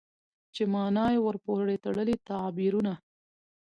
[0.53, 2.93] چې مانا يې ورپورې تړلي تعبيرونه